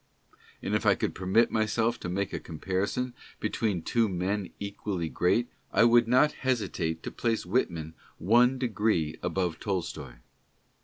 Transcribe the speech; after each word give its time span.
And, 0.63 0.73
if 0.73 0.83
I 0.83 0.95
could 0.95 1.13
permit 1.13 1.51
myself 1.51 1.99
to 1.99 2.09
make 2.09 2.33
a 2.33 2.39
comparison 2.39 3.13
between 3.39 3.83
two 3.83 4.09
men 4.09 4.49
equally 4.59 5.09
great, 5.09 5.47
I 5.71 5.83
would 5.83 6.07
not 6.07 6.31
hesitate 6.41 7.03
to 7.03 7.11
place 7.11 7.45
Whitman 7.45 7.93
one 8.17 8.57
degree 8.57 9.17
above 9.21 9.59
Tolstoi. 9.59 10.15